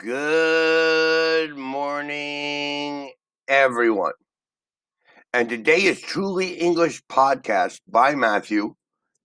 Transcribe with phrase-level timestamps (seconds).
[0.00, 3.12] Good morning,
[3.46, 4.14] everyone.
[5.34, 8.76] And today is Truly English Podcast by Matthew,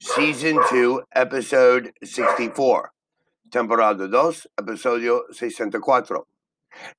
[0.01, 2.91] Season 2, Episode 64.
[3.51, 6.25] Temporada 2, Episodio 64.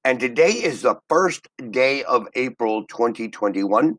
[0.03, 3.97] And today is the first day of April 2021.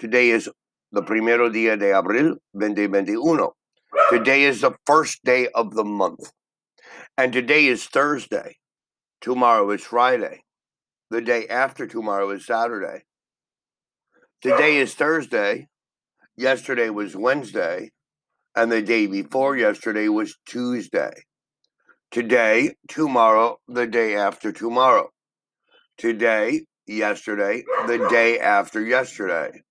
[0.00, 0.50] Today is
[0.90, 3.50] the primero día de abril 2021.
[4.10, 6.32] Today is the first day of the month.
[7.16, 8.56] And today is Thursday.
[9.20, 10.44] Tomorrow is Friday.
[11.10, 13.02] The day after tomorrow is Saturday.
[14.40, 15.68] Today is Thursday.
[16.36, 17.90] Yesterday was Wednesday.
[18.56, 21.12] And the day before yesterday was Tuesday.
[22.10, 25.10] Today, tomorrow, the day after tomorrow.
[25.98, 29.62] Today, yesterday, the day after yesterday.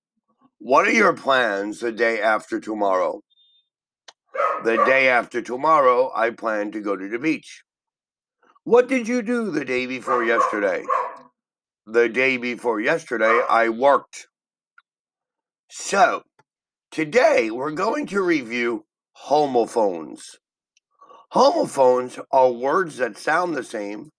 [0.59, 3.21] What are your plans the day after tomorrow?
[4.63, 7.63] The day after tomorrow, I plan to go to the beach.
[8.70, 10.84] What did you do the day before yesterday?
[11.88, 14.27] The day before yesterday, I worked.
[15.71, 16.21] So,
[16.91, 20.35] today we're going to review homophones.
[21.32, 24.12] Homophones are words that sound the same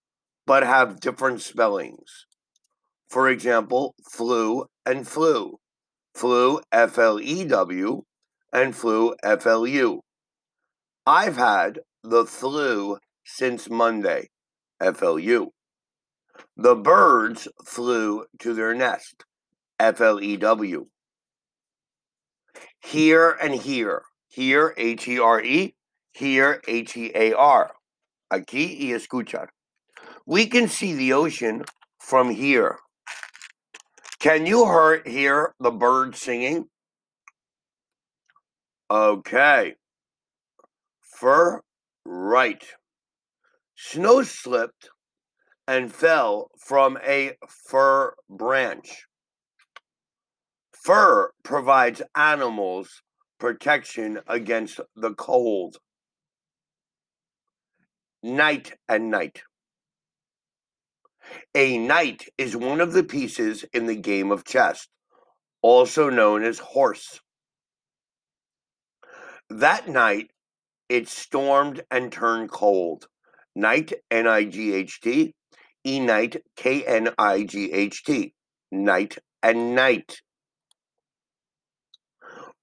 [0.45, 2.25] but have different spellings.
[3.09, 5.59] For example, flew and flu.
[6.13, 8.01] Flew, F L E W,
[8.51, 10.01] and flu, F L U.
[11.07, 14.27] I've had the flu since Monday.
[14.81, 15.51] FLU.
[16.57, 19.25] The birds flew to their nest,
[19.79, 20.87] FLEW.
[22.83, 25.75] Here and hear, here, H E R E,
[26.11, 27.71] hear, H E A R.
[28.31, 29.47] Aquí y escuchar.
[30.25, 31.65] We can see the ocean
[31.99, 32.79] from here.
[34.19, 36.67] Can you hear the birds singing?
[38.89, 39.75] Okay.
[41.01, 41.61] Fur
[42.05, 42.63] right.
[43.83, 44.91] Snow slipped
[45.67, 49.07] and fell from a fir branch.
[50.71, 53.01] Fur provides animals
[53.39, 55.77] protection against the cold.
[58.21, 59.41] Night and night.
[61.55, 64.87] A knight is one of the pieces in the game of chess,
[65.63, 67.19] also known as horse.
[69.49, 70.29] That night,
[70.87, 73.07] it stormed and turned cold.
[73.55, 75.33] Night, N I G H T,
[75.85, 78.33] E Knight, K N I G H T,
[78.71, 80.21] night and night.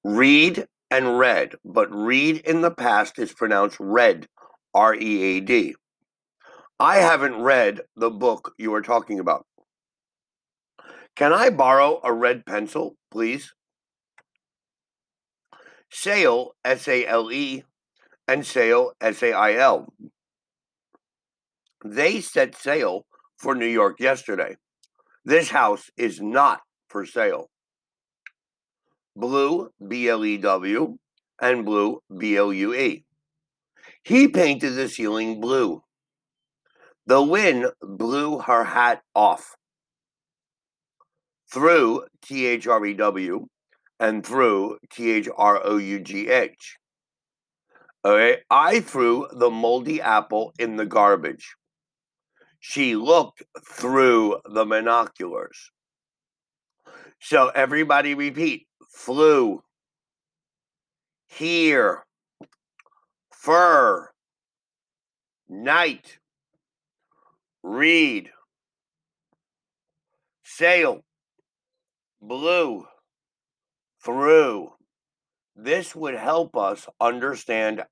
[0.04, 4.26] Read and read, but read in the past is pronounced red,
[4.74, 5.74] R E A D.
[6.80, 9.44] I haven't read the book you are talking about.
[11.16, 13.52] Can I borrow a red pencil, please?
[15.90, 17.64] Sale, S A L E,
[18.28, 19.92] and sail, S A I L.
[21.84, 23.06] They set sail
[23.36, 24.56] for New York yesterday.
[25.24, 27.50] This house is not for sale.
[29.14, 30.98] Blew, B L E W,
[31.40, 33.04] and blue, B L U E.
[34.02, 35.82] He painted the ceiling blue.
[37.06, 39.56] The wind blew her hat off.
[41.52, 43.46] Threw T H R E W
[44.00, 46.76] and through T H R O U G H.
[48.04, 51.54] Okay, I threw the moldy apple in the garbage.
[52.60, 55.70] She looked through the binoculars.
[57.20, 59.62] So everybody repeat flew,
[61.28, 62.04] here,
[63.30, 64.10] fur,
[65.48, 66.18] night,
[67.62, 68.30] read,
[70.42, 71.04] sail,
[72.20, 72.86] blue,
[74.04, 74.72] through.
[75.54, 77.84] This would help us understand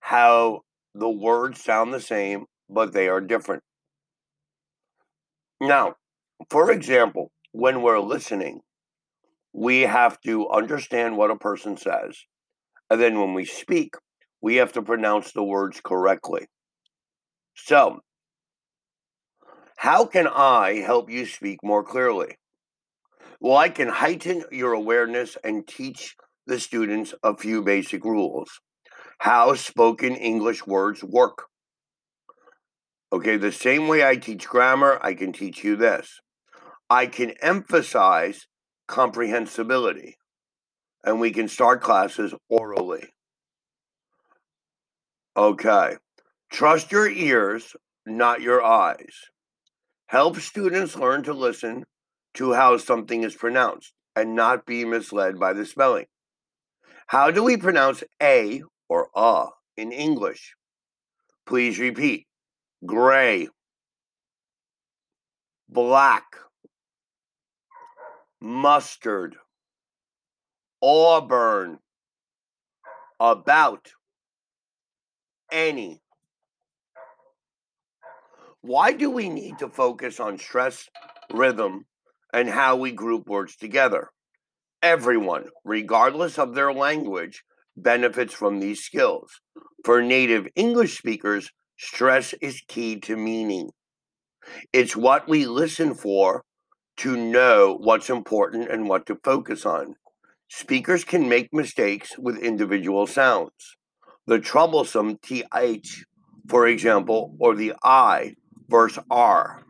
[0.00, 0.62] how
[0.94, 3.62] the words sound the same, but they are different.
[5.62, 5.94] Now,
[6.50, 8.62] for example, when we're listening,
[9.52, 12.18] we have to understand what a person says.
[12.90, 13.94] And then when we speak,
[14.40, 16.48] we have to pronounce the words correctly.
[17.54, 18.00] So,
[19.76, 22.38] how can I help you speak more clearly?
[23.40, 28.50] Well, I can heighten your awareness and teach the students a few basic rules.
[29.18, 31.44] How spoken English words work.
[33.12, 36.20] Okay, the same way I teach grammar, I can teach you this.
[36.88, 38.46] I can emphasize
[38.88, 40.16] comprehensibility,
[41.04, 43.04] and we can start classes orally.
[45.36, 45.96] Okay,
[46.50, 47.76] trust your ears,
[48.06, 49.14] not your eyes.
[50.06, 51.84] Help students learn to listen
[52.34, 56.06] to how something is pronounced and not be misled by the spelling.
[57.08, 60.54] How do we pronounce a or a in English?
[61.44, 62.26] Please repeat
[62.84, 63.48] gray,
[65.68, 66.24] black,
[68.40, 69.36] mustard,
[70.82, 71.78] auburn,
[73.20, 73.88] about,
[75.50, 76.00] any.
[78.60, 80.88] Why do we need to focus on stress,
[81.32, 81.86] rhythm,
[82.32, 84.08] and how we group words together?
[84.82, 87.44] Everyone, regardless of their language,
[87.76, 89.40] benefits from these skills.
[89.84, 93.70] For native English speakers, stress is key to meaning.
[94.72, 96.44] It's what we listen for
[96.98, 99.94] to know what's important and what to focus on.
[100.48, 103.76] Speakers can make mistakes with individual sounds.
[104.26, 106.04] The troublesome TH,
[106.48, 108.34] for example, or the I
[108.68, 109.64] versus R,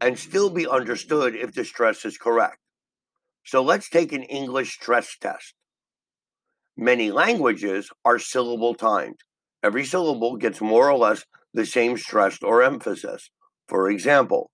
[0.00, 2.58] and still be understood if the stress is correct.
[3.44, 5.54] So let's take an English stress test.
[6.76, 9.20] Many languages are syllable timed.
[9.62, 11.24] Every syllable gets more or less
[11.54, 13.30] the same stress or emphasis.
[13.68, 14.50] For example,